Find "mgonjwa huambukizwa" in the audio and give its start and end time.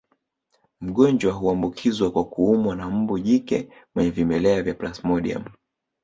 0.81-2.11